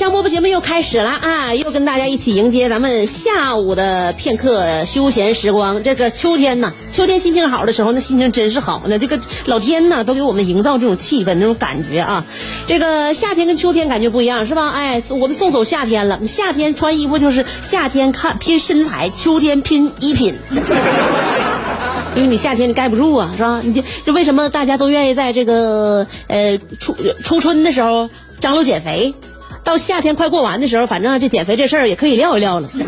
[0.00, 1.54] 香饽饽节目又开始了啊！
[1.54, 5.82] 又跟大家一起迎接咱们下午的片刻休闲时光。
[5.82, 8.98] 这个秋天呐，秋天心情好的时候，那心情真是好呢。
[8.98, 12.24] 这个老天呐，都给我们营造这种气氛、那种感觉啊。
[12.66, 14.70] 这个夏天跟秋天感觉不一样，是吧？
[14.70, 16.18] 哎，我们送走夏天了。
[16.26, 20.34] 夏天穿衣服就是夏天看拼身材，秋天拼衣品。
[22.16, 23.60] 因为你夏天你盖不住啊，是吧？
[23.62, 28.08] 你就就为什么大家都愿意在这个呃初初春的时候
[28.40, 29.14] 张罗减肥？
[29.62, 32.68] 到夏天快过完的时候，反正这减肥这事儿也可以撂一撂了。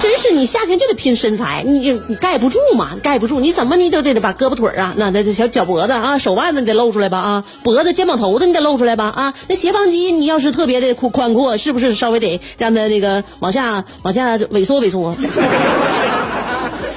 [0.00, 15.16] 真是你夏天就得拼身材，你你盖不住嘛，盖不住，你怎么你都得把胳膊腿啊，那那这小脚脖子啊，手腕子你得露出来吧啊，脖子肩膀头子你得露出来吧啊，那斜方肌你要是特别的宽宽阔，是不是稍微得让它那个往下往下萎缩萎缩？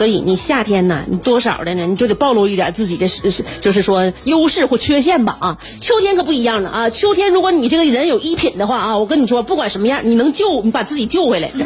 [0.01, 5.57] 所以你夏天呢，你多少的呢，你就得暴露一点自己的是是，就是说优势或缺陷吧啊。
[5.79, 11.51] 秋天可不一样了啊，秋天如果你这个人有衣品的话啊，我跟你说，不管什么样，你能救你把自己救回来。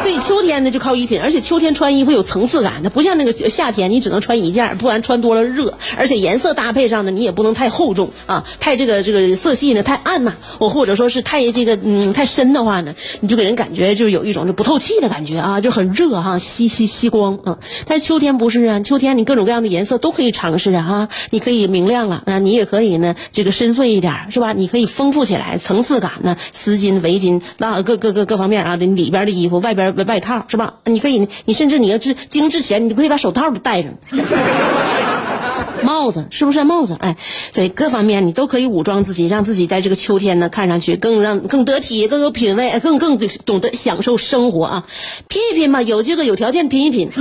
[0.00, 5.76] 所以秋天呢就靠衣品，而且秋天穿衣服有层次感，它不像那个夏天，你只能穿一件，不然穿多了热。
[5.98, 17.58] 而且颜色搭配上呢，你也不能太厚重啊，太这个这个色系呢太暗呐，我或者说是太这个嗯太深的话呢，你就给人感觉就有一种就不透气的感觉啊，就很热哈，吸吸吸光光啊。
[17.86, 24.52] 但是秋天不是啊，秋天你各种各样的颜色都可以尝试啊，你可以明亮了啊，你也可以呢这个深邃一点是吧？
[24.52, 29.88] 你可以丰富起来，层次感呢，丝巾、围巾那各各各各方面啊，里边的衣服，外边。
[30.06, 30.74] 外套是吧？
[30.84, 33.92] 你可以，你甚至你要是精致前，你可以把手套都戴上。
[35.88, 36.98] 帽子是不是帽子？
[37.00, 37.16] 哎，
[37.50, 43.16] 所以各方面你都可以武装自己，让自己在这个秋天呢，看上去更让更得体，更有品味，更更
[43.46, 44.84] 懂得享受生活啊！
[45.28, 47.08] 拼一拼嘛，有这个有条件拼一拼。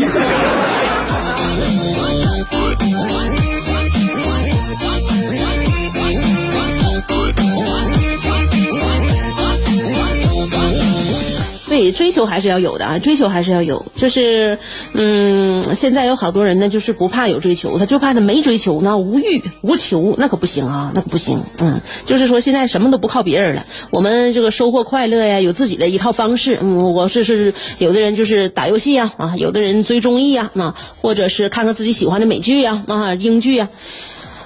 [11.91, 13.85] 追求还是要有的啊，追求还是要有。
[13.95, 14.57] 就是，
[14.93, 21.43] 嗯，现在有好多人呢，就是不怕有追求，他就怕他没追求，那无欲无求，那可不行啊，那可不行。
[21.59, 26.57] 嗯，就是说现在什么都不靠别人了，我们这个收获快乐呀，有自己的一套方式。
[26.61, 33.69] 嗯，我是是有的人就是打游戏呀，啊，有的人追综艺呀，啊，或者是看看自己喜欢的美剧呀，啊，英剧呀。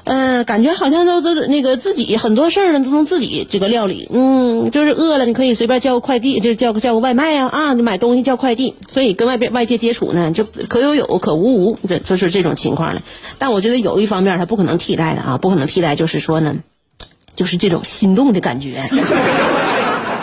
[0.04, 13.02] 嗯，感觉好像都都那个自己很多事儿呢都能自己这个料理，嗯，就是饿了你可以随便叫个快递，就叫个叫个外卖呀啊，你买东西叫快递，所以跟外边外界接触呢就可有有可无无，这就是这种情况了。
[13.38, 16.56] 但我觉得有一方面它不可能替代的啊，不可能替代，就是说呢，
[17.36, 18.82] 就是这种心动的感觉，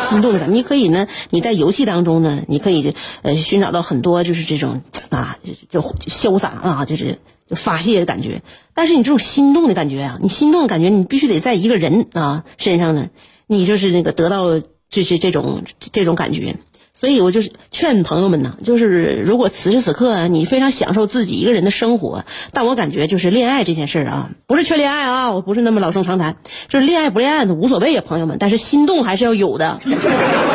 [0.01, 0.55] 心动的感觉。
[0.55, 5.39] 你可以呢，你在游戏当中呢，你可以呃寻找到很多就是这种啊，
[5.71, 7.19] 就潇洒啊，就是。
[7.49, 8.43] 就发泄的感觉，
[8.75, 13.09] 但是你这种心动的感觉啊，你心动的感觉，你必须得在一个人啊身上呢，
[13.47, 14.61] 你就是那个得到
[14.91, 16.57] 就是这种这种感觉。
[16.99, 29.79] 所以我就是劝朋友们呢，就是如果此时此刻你非常享受自己一个人的生活，但我感觉就是恋爱这件事儿啊，不是缺恋爱啊，我不是那么老生常谈，就是恋爱不恋爱的无所谓啊，朋友们，但是心动还是要有的，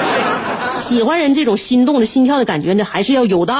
[0.75, 3.53] 喜欢人这种心动的心跳的感觉呢，还是要有的。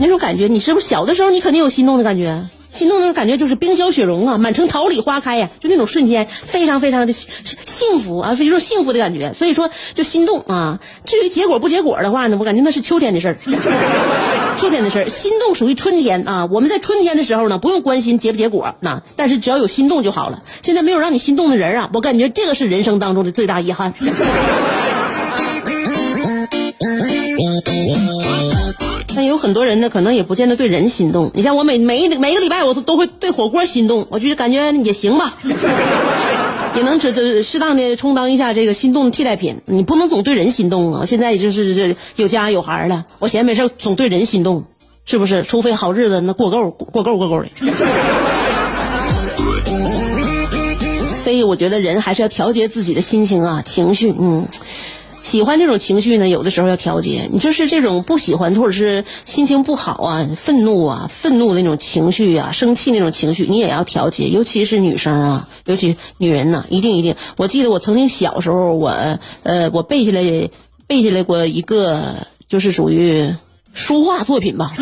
[0.00, 2.46] 那种感觉，你是不是小的时候你肯定有心动的感觉？
[2.70, 9.32] 心动那种感觉就是冰消雪融啊，满城桃李花开呀，就那种瞬间，非常非常的幸福啊，是一种幸福的感觉。
[9.32, 10.78] 所以说，就心动啊。
[11.04, 13.36] 至于结果不结果的话呢，我感觉那是秋天的事儿，
[14.56, 15.08] 秋天的事儿。
[15.08, 16.48] 心动属于春天啊。
[16.48, 20.44] 我们在春天的时候呢，不用关心结不结果，那但是只要有心动就好了。
[20.62, 23.92] 现在没有让你心动的人啊，我感觉这个是人生当中的最大遗憾。
[29.24, 31.30] 有很多人呢，可能也不见得对人心动。
[31.34, 35.36] 你像我每每一每个礼拜，我都都会对火锅心动，我就感觉也行吧。
[36.76, 39.60] 也能这这适当的充当一下这个心动的替代品。
[39.66, 41.04] 你不能总对人心动啊！
[41.04, 44.64] 现在就是这有家有孩了，我闲没事总对人心动，
[45.04, 45.42] 是不是？
[45.42, 47.48] 除非好日子那过够过够过够的。
[51.24, 54.46] 所以我觉得人还是要调节自己的心情啊，情绪，嗯。
[55.22, 57.28] 喜欢这种情绪呢，有的时候要调节。
[57.30, 64.28] 你就是这种不喜欢或者是心情不好啊、愤怒啊、愤怒的那种情绪啊、生气那种情绪，你也要调节。
[64.28, 67.14] 尤其是女生啊，尤其女人呢，一定一定。
[67.36, 70.48] 我记得我曾经小时候，我呃，我背下来
[70.86, 73.34] 背下来过一个，就是属于
[73.74, 74.72] 书画作品吧，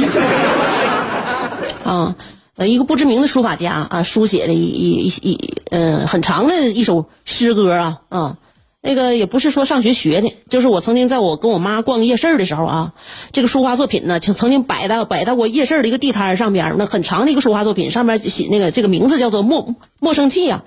[1.84, 2.16] 啊，
[2.56, 8.36] 呃，一个不知名的书法家啊，书写的一一一呃很长的一首诗歌啊，啊。
[8.80, 12.92] 那个也不是说上学学的，就是我曾经在我跟我妈逛夜市的时候啊，
[13.32, 20.62] 这个书画作品呢，曾曾经摆到摆到过夜市的一个地摊上边，那很长的一个书画作品，上面写那个这个名字叫做莫莫生气呀，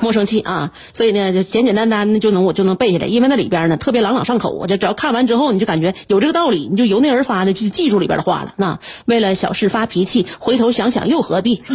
[0.00, 8.54] 莫生气 啊，所以呢就简简单单的就能我就能背下来，因为那里边呢特别朗朗上口，我就只要看完之后你就感觉有这个道理，你就由内而发的就记住里边的话了。
[8.56, 11.62] 那为了小事发脾气，回头想想又何必？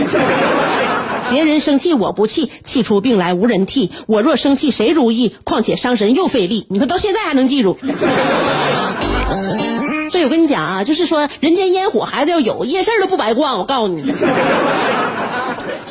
[1.30, 3.92] 别人生气我不气，气出病来无人替。
[4.08, 5.34] 我若生气谁如意？
[5.44, 6.66] 况且伤神又费力。
[6.70, 7.78] 你看到现在还能记住。
[10.12, 13.60] 所以我跟你讲啊，就是说人间烟火还是要有，夜市都不白逛。
[13.60, 14.12] 我告诉你。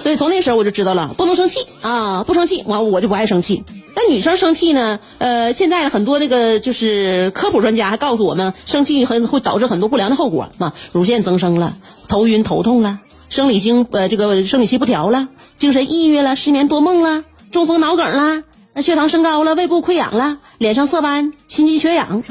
[0.02, 3.62] 所以从那时候我就知道了，不能生气啊，不生气，完我就不爱生气。
[3.94, 11.74] 但女生生气呢，呃，现在很多那个就是科普专家还告诉我们，生气很会导致很多不良的后果啊，乳腺增生了，
[12.08, 13.00] 头晕头痛了。
[13.28, 18.42] 生理经呃，这个生理期不调了，精神抑郁了，失眠多梦了，中风脑梗了，
[18.82, 22.22] 血糖升高了，胃部溃疡了，脸上色斑，心肌缺氧，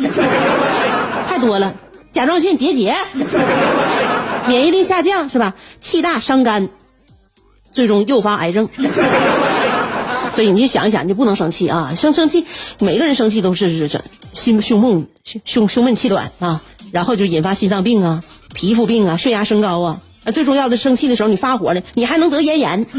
[1.27, 1.75] 太多了，
[2.11, 2.95] 甲状腺结节，
[4.47, 5.53] 免疫力下降是吧？
[5.81, 6.69] 气大伤肝，
[7.71, 8.67] 最终诱发癌症。
[10.31, 11.93] 所以你想一想，你就不能生气啊！
[11.95, 12.45] 生生气，
[12.79, 14.01] 每个人生气都是是是
[14.33, 15.07] 心胸闷
[15.45, 16.61] 胸胸闷气短啊，
[16.91, 18.23] 然后就引发心脏病啊、
[18.53, 20.01] 皮肤病啊、血压升高啊。
[20.31, 22.85] 最重要的，生气的时候你发火了，你还能得咽炎。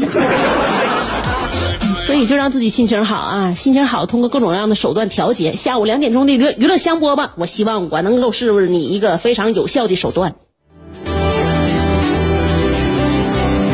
[2.05, 5.55] 所以就让自己心情好啊，心情好，通过各种各样的手段调节。
[5.55, 10.33] 下午两点钟的娱娱乐香饽饽，我希望我能够是你一个非常有效的手段。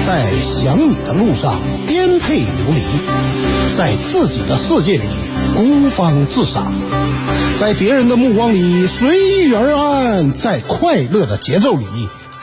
[0.05, 2.81] 在想你的路上颠沛流离，
[3.75, 5.03] 在自己的世界里
[5.55, 6.73] 孤芳自赏，
[7.59, 11.85] 在别人的目光里随遇而安，在快乐的节奏里。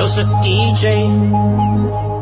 [0.00, 2.19] 就是 DJ。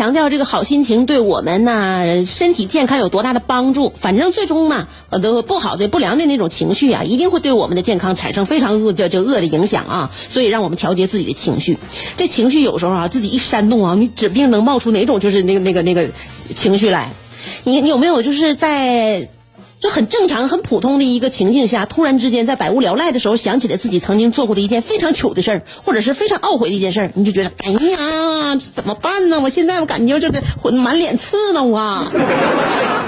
[0.00, 3.92] 强调这个好心情对我们呢身体健康有多大的帮助？
[3.94, 10.10] 反正最终呢，呃，都不好的、不良的那种情绪啊，一定会对我们的健康产生非常恶、叫叫恶的影响啊。
[10.30, 11.76] 所以，让我们调节自己的情绪。
[12.16, 16.08] 这情绪有时候啊，自己一煽动啊，你指不定能冒出哪种就是那个那个那个
[16.56, 17.12] 情绪来。
[17.64, 19.28] 你你有没有就是在？
[19.80, 29.40] 就很正常、很普通的一个情境下，突然之间在百无聊赖的时候，想起来自己曾经做过的一件非常糗的事儿，或者是非常懊悔的一件事儿，你就觉得，哎呀，怎么办呢？
[29.40, 32.06] 我现在我感觉这个满脸刺挠啊！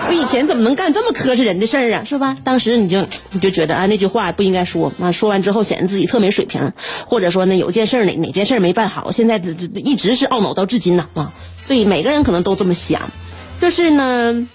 [0.09, 2.05] 我以前怎么能干这么磕碜人的事儿啊？
[2.05, 2.39] 是吧？
[2.43, 6.73] 当时你就你就觉得啊，那句话不应该说啊，说完之后显得自己特没水平，
[7.07, 11.33] 或者说呢，有件事哪哪件事没办好，现在这这一直是懊恼到至今呢啊！
[11.67, 13.11] 所以每个人可能都这么想，
[13.61, 14.49] 就是呢。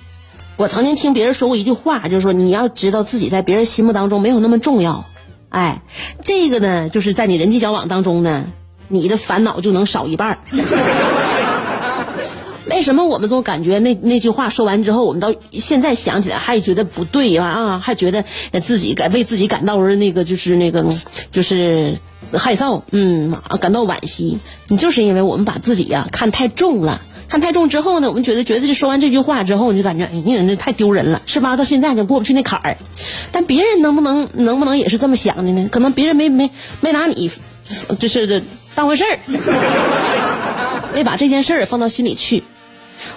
[0.57, 5.05] 我曾经听别人说过一句话，就是说你要知道自己在别人心目当中没有那么重要，
[5.49, 5.83] 哎，
[6.23, 8.47] 这个呢，就是在你人际交往当中呢，
[8.87, 10.39] 你的烦恼就能少一半。
[12.69, 17.79] 为什么我们总感觉那那句话说完之后，我们到现在想起来还觉得不对啊？
[17.79, 18.25] 还觉得
[18.61, 20.85] 自己感为自己感到那个就是那个
[21.31, 21.97] 就是
[22.33, 24.39] 害臊，嗯，感到惋惜。
[24.67, 27.01] 你就是因为我们把自己呀看太重了。
[27.27, 31.57] 看太重之后呢，我们觉得觉得这说完这句话之后，你就感觉哎，呀这太丢人了，是吧？
[31.57, 32.77] 到现在就过不去那坎儿。
[33.31, 35.67] 但别人能不能能不能也是这么想的呢？
[35.71, 37.31] 可能别人没没没拿你，
[37.99, 38.41] 就是这
[38.75, 39.19] 当回事儿，
[40.93, 42.43] 没 把这件事儿放到心里去。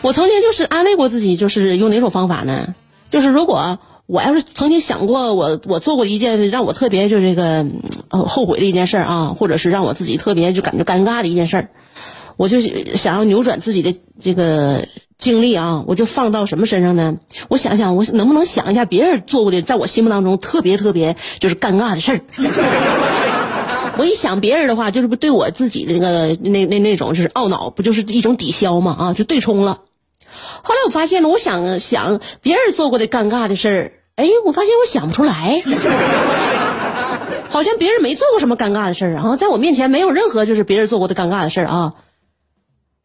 [0.03, 2.75] 我曾经就是安慰过自己，就是用哪种方法呢？
[3.11, 7.65] 就是如果我要是曾经想过我我做过一件让我特别就这个
[8.09, 11.71] 呃后悔的一件事啊，或者是让我自己特别就感觉尴尬的一件事儿。
[12.41, 12.59] 我就
[12.97, 17.19] 想要扭转自己的这个经历啊，我就放到什么身上呢？
[17.51, 22.21] 我想想，我能不能想一下别人做过的，在我心目当中特别特别就是尴尬的事儿。
[23.99, 28.97] 我一想别人的话，就是不对我自己的那个那那那种就是懊恼，不就是一种抵消吗？
[28.99, 29.81] 啊，就对冲了。
[30.63, 35.63] 后来我发现了，我想想别人做过的尴尬的事儿，哎，我发现我想不出来，
[37.51, 41.93] 好像别人没做过什么尴尬的事儿啊，在我面前没有任何就是别人做过的尴尬的事儿啊。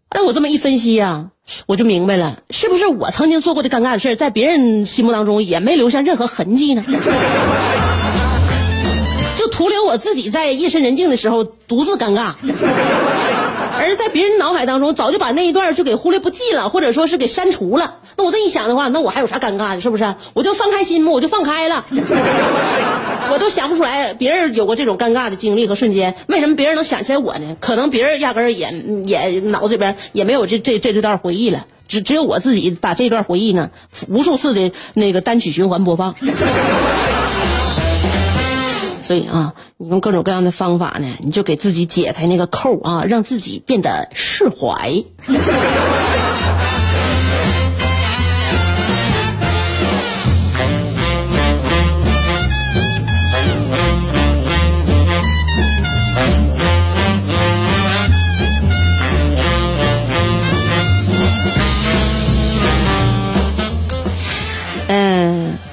[0.09, 1.25] 哎，我这么一分析呀，
[1.65, 6.83] 我就明白了，是不是我曾经做过的尴尬的事，在别人心目当中也没留下任何痕迹呢？
[9.37, 12.33] 就徒留我自己在夜深人静的时候独自尴尬，
[13.85, 17.97] 而在别人脑海当中早就把那一段就给忽略不计了，或者说是给删除了。
[18.17, 19.81] 那我这一想的话，那我还有啥尴尬的？
[19.81, 20.15] 是不是？
[20.33, 21.85] 我就放开心嘛，我就放开了。
[23.31, 27.55] 我都想不出来别人有过这种尴尬的经历和瞬间，为什么别人能想起来我呢？
[27.59, 28.71] 可能别人压根儿也
[29.05, 33.69] 也脑子里边也没有这这这段回忆了，只只有我自己把这段回忆呢
[34.07, 36.15] 无数次的那个单曲循环播放。
[39.05, 45.03] 所以啊，你用各种各样的方法呢，你就给自己解开那个扣啊，让自己变得释怀。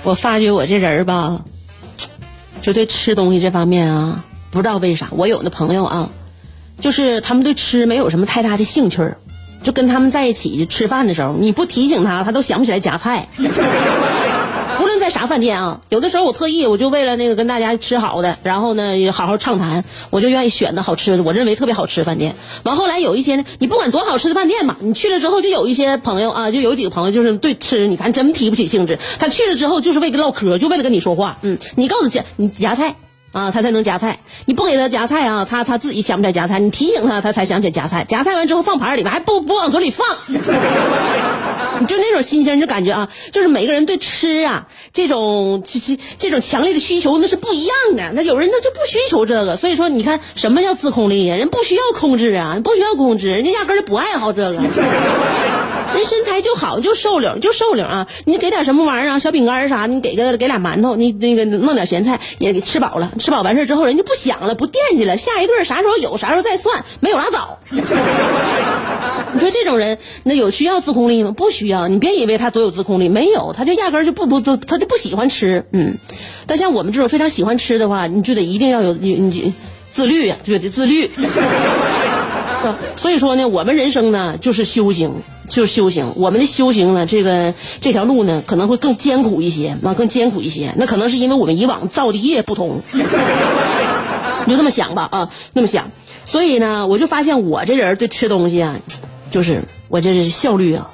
[0.04, 1.42] 我发觉我这人吧，
[2.62, 6.09] 就对吃东西这方面啊，不知道为啥，我有的朋友啊，
[6.81, 9.02] 就是他们对吃没有什么太大的兴趣
[9.62, 13.28] 就跟他们在一起吃饭的时候，你不提醒他，他都想不起来夹菜。
[15.02, 22.37] 在啥饭店啊，有的时候我特意，我就为了那个跟大家吃好的，然后呢好好畅谈，我就愿意选的好吃的，我认为特别好吃的饭店。
[22.62, 28.97] 完后来有一些呢，你不管多好吃的饭店吧，你去了之后就有一些朋友啊，就有几个朋友就是对吃，你看真提不起兴致。
[29.18, 31.37] 他去了之后就是为了唠嗑，就为了跟你说话。
[31.42, 32.94] 嗯，你告诉夹你夹菜。
[33.32, 34.20] 啊，他才能夹菜。
[34.44, 36.58] 你不给他夹菜啊，他他自己想不起来夹菜。
[36.58, 38.04] 你提醒他，他才想起夹菜。
[38.04, 40.06] 夹菜完之后放盘里边，还不不往嘴里放。
[41.80, 48.12] 你就那种心情，就感觉啊，就是每个人对吃啊这种这这这种强烈的需求那是不一样的。
[48.12, 51.34] 那有人他就不需求这个，所以说你看什么叫自控力呀？
[51.36, 54.60] 人不需要控制啊，不需要控制，人家压根就不爱好这个。
[55.94, 58.06] 人身材就好，就瘦溜，就瘦溜啊！
[58.25, 59.18] 你给点什么玩意儿啊？
[59.18, 59.87] 小饼干啥？
[59.87, 63.12] 你给个给俩馒头，你那个弄点咸菜，也给吃饱了。
[63.18, 65.16] 吃饱完事之后，人家不想了，不惦记了。
[65.16, 67.58] 下一顿啥时候有，啥时候再算，没有拉倒。
[69.34, 71.32] 你说这种人，那有需要自控力吗？
[71.37, 71.88] 不需要。
[71.88, 75.64] 你别以为他多有自控力，没有，他就压根就不不都，他就不喜欢吃。
[75.72, 75.99] 嗯，
[76.46, 79.52] 但像我们这种非常喜欢吃的话，你就得一定要有你你
[79.90, 81.11] 自律呀，就得自律。
[82.96, 85.22] 所以说呢，我们人生呢就是修行。
[85.52, 90.73] 就是修行，我们的修行呢，这个这条路呢可能会更艰苦一些，那更艰苦一些。
[90.78, 92.80] 那可能是因为我们以往造的业不同，
[94.47, 95.90] 你就这么想吧啊，那么想。
[96.25, 98.80] 所以呢，我就发现我这人对吃东西啊，
[99.30, 100.90] 就是我这是效率啊，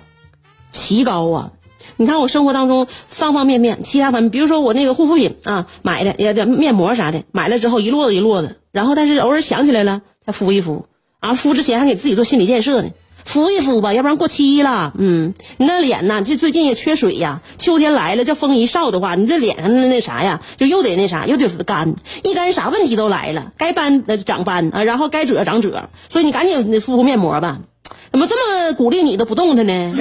[0.72, 1.52] 奇高啊。
[1.96, 10.86] 你看我生活当中方方面面，其他方面，比如说我那个护肤品啊，买的也面膜啥的，买了之后一摞子一摞子，然后但是偶尔想起来了再敷一敷，
[11.20, 12.90] 啊，敷之前还给自己做心理建设呢。
[13.28, 14.94] 敷一敷吧，要不然过期了。
[14.96, 16.22] 嗯，你那脸呢？
[16.24, 17.42] 这最近也缺水呀。
[17.58, 21.94] 秋天来了，这风一扫的话，你这脸上那那啥呀，就又得那啥，又得干。
[22.24, 25.90] 一干啥问题都来了，该斑呃长斑啊，然后该褶长褶。
[26.08, 27.58] 所以你赶紧敷敷面膜吧。
[28.10, 29.94] 怎么这么鼓励你都不动弹呢？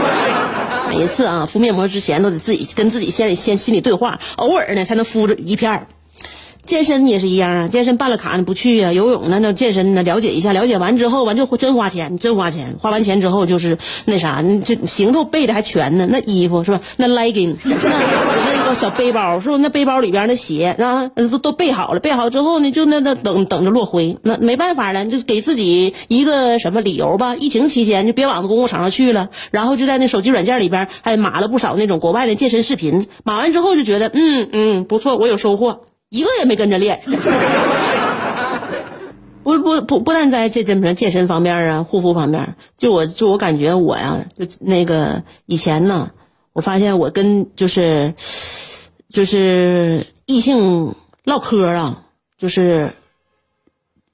[0.90, 5.86] 每一次啊，敷面膜之前都得自己跟自己先先心里对话，偶尔呢才能敷着一片儿。
[6.66, 8.92] 健身也是一样啊，健身办了卡你不去啊？
[8.92, 9.38] 游泳呢？
[9.40, 10.02] 那健身呢？
[10.02, 12.76] 了解一下，了解完之后完就真花钱，真花钱。
[12.80, 16.06] 花完钱之后就是那啥，这行头备的还全呢。
[16.10, 16.80] 那衣服是吧？
[16.96, 19.58] 那 legging，那那个小背包是不？
[19.58, 21.08] 那背包里边那鞋是吧？
[21.14, 24.18] 都都备好了，备好之后呢，就那那等等着落灰。
[24.22, 27.36] 那没办法了，就给自己一个什么理由吧？
[27.36, 33.06] 疫情期间就别往公共场上去了，然后就在那手机软件里边还码了不少那种国外的健身视频。
[33.22, 35.82] 码完之后就觉得嗯嗯不错，我有收获。
[36.10, 37.00] 一个也没跟着练，
[39.42, 46.10] 不不不不但在这这么健身方面啊，护肤方面，就我就我感觉我呀，就那个以前呢，
[46.52, 48.14] 我发现我跟就是
[49.08, 50.94] 就是异性
[51.24, 52.02] 唠嗑啊，
[52.38, 52.92] 就是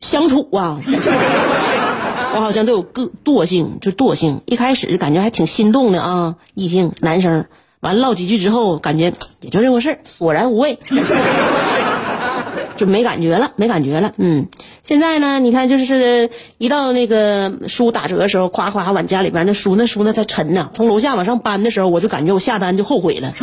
[0.00, 0.80] 相处啊，
[2.34, 4.40] 我好像都有个惰性，就惰性。
[4.46, 7.46] 一开始感觉还挺心动的啊，异性男生，
[7.80, 10.78] 完唠几句之后，感觉也就这回事儿，索然无味。
[12.76, 14.12] 就没感觉了，没感觉了。
[14.16, 14.48] 嗯，
[14.82, 20.70] 现在呢，你看，就是一到那个书打折的时候，夸夸往家里边那书那书那它沉呢。
[20.74, 23.32] 从楼下往上搬的时候，我就感觉我下单就后悔了。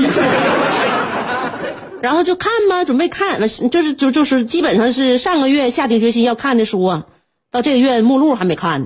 [2.02, 7.06] 然后就看吧，准备看，就是就就是基本上是上个月下定决心要看的书啊，
[7.52, 8.86] 到这个月目录还没看。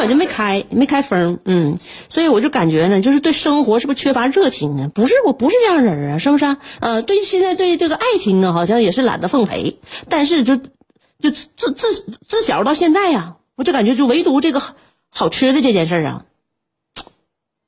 [0.00, 1.78] 我就没开，没开封，嗯，
[2.08, 4.90] 所以我就感觉呢，就是对生活是不是缺乏热情啊？
[4.94, 6.56] 不是，我不是这样人啊，是不是？
[6.80, 9.78] 呃，对现在对这个爱情啊，好像也是懒得奉陪。
[10.08, 11.94] 但是就就自自
[12.26, 14.62] 自小到现在呀，我就感觉就唯独这个
[15.10, 16.24] 好吃的这件事啊，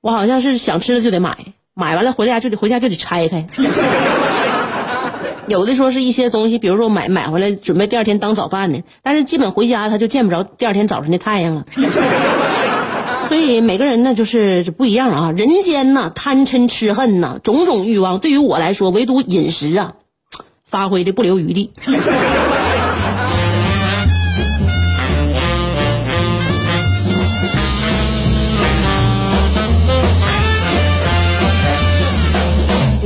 [0.00, 1.36] 我好像是想吃的就得买，
[1.74, 3.46] 买完了回家就得回家就得拆开。
[5.52, 11.66] 有的说是一些东西，比如说买买回来准备第二天当早饭的，但是基本回家他就见不着第二天早晨的太阳了。
[13.28, 19.92] 所以每个人呢就是不一样啊，人间呐贪嗔痴恨呐种种欲望，对于我来说，唯独饮食啊，
[20.64, 21.70] 发挥的不留余地。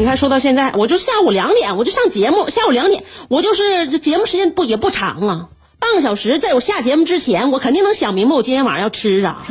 [0.06, 5.48] 看，说到现在，我就下午两点我就上节目，下午两点我就是这节目时间不也不长啊，
[5.80, 9.38] 半个小时，在我下节目之前，我肯定能想明白我今天晚上要吃啥。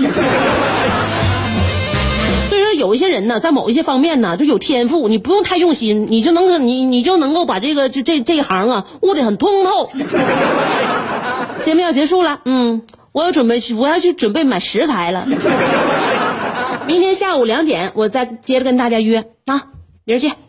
[2.50, 9.90] 所以说，有一些人呢，在某一些方面呢，就有天赋，你不用太用心，你就能你你就能够把这个就这这一行啊悟得很通透。
[11.64, 15.28] 节目要结束了，嗯，我要准备去，我要去准备买食材了。
[16.88, 19.70] 明天下午两点，我再接着跟大家约啊，
[20.06, 20.45] 明儿见。